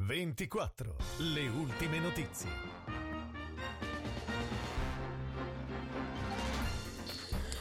[0.00, 0.94] 24.
[1.34, 2.48] Le ultime notizie.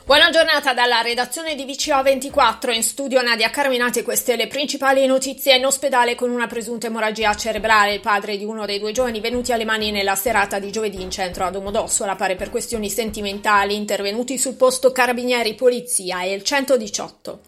[0.05, 2.71] Buona giornata dalla redazione di VCO 24.
[2.71, 7.95] In studio Nadia Carminati, queste le principali notizie in ospedale con una presunta emorragia cerebrale.
[7.95, 11.09] Il padre di uno dei due giovani venuti alle mani nella serata di giovedì in
[11.09, 17.46] centro a Domodossola, pare per questioni sentimentali, intervenuti sul posto carabinieri, polizia e il 118.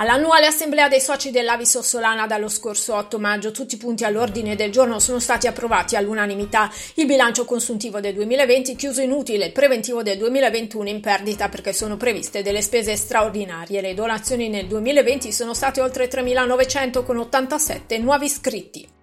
[0.00, 4.70] All'annuale assemblea dei soci dell'Aviso Solana dallo scorso 8 maggio tutti i punti all'ordine del
[4.70, 6.70] giorno sono stati approvati all'unanimità.
[6.94, 11.96] Il bilancio consuntivo del 2020 chiuso inutile, il preventivo del 2021 in perdita perché sono
[11.96, 13.80] previste delle spese straordinarie.
[13.80, 18.97] Le donazioni nel 2020 sono state oltre 3.900 con 87 nuovi iscritti.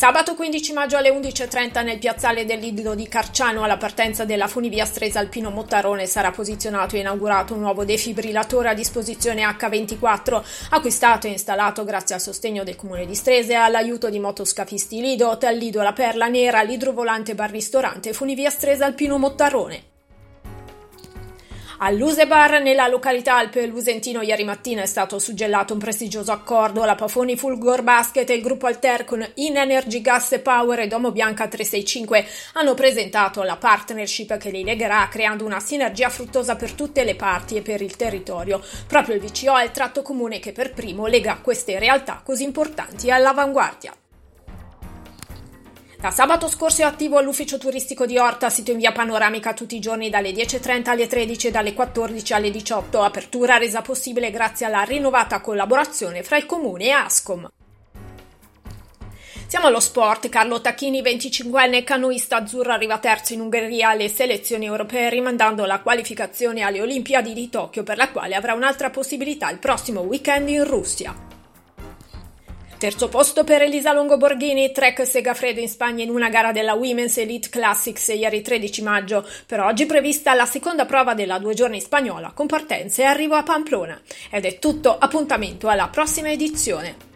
[0.00, 4.86] Sabato 15 maggio alle 11.30 nel piazzale del Lido di Carciano alla partenza della funivia
[4.86, 11.32] Stresa Alpino Mottarone sarà posizionato e inaugurato un nuovo defibrillatore a disposizione H24 acquistato e
[11.32, 15.82] installato grazie al sostegno del comune di Strese e all'aiuto di motoscafisti Lido, Hotel Lido
[15.82, 19.89] La Perla Nera, l'idrovolante bar ristorante funivia Stresa Alpino Mottarone.
[21.82, 26.84] All'Usebar, nella località Alpe Lusentino, ieri mattina è stato suggellato un prestigioso accordo.
[26.84, 31.10] La Pafoni Fulgor Basket e il gruppo Alter con In Energy Gas Power e Domo
[31.10, 37.02] Bianca 365 hanno presentato la partnership che li legherà, creando una sinergia fruttosa per tutte
[37.02, 38.62] le parti e per il territorio.
[38.86, 43.10] Proprio il VCO è il tratto comune che per primo lega queste realtà così importanti
[43.10, 43.94] all'avanguardia.
[46.00, 49.80] Da sabato scorso è attivo l'ufficio turistico di Orta, sito in via panoramica tutti i
[49.80, 53.02] giorni dalle 10.30 alle 13 e dalle 14 alle 18.
[53.02, 57.50] Apertura resa possibile grazie alla rinnovata collaborazione fra il comune e Ascom.
[59.46, 60.30] Siamo allo sport.
[60.30, 66.62] Carlo Tacchini, 25enne canoista azzurro, arriva terzo in Ungheria alle selezioni europee, rimandando la qualificazione
[66.62, 71.29] alle Olimpiadi di Tokyo, per la quale avrà un'altra possibilità il prossimo weekend in Russia.
[72.80, 77.18] Terzo posto per Elisa Longo Borghini, Trek Segafredo in Spagna in una gara della Women's
[77.18, 79.28] Elite Classics ieri 13 maggio.
[79.44, 83.42] Per oggi prevista la seconda prova della due giorni spagnola con partenza e arrivo a
[83.42, 84.00] Pamplona.
[84.30, 87.09] Ed è tutto, appuntamento alla prossima edizione.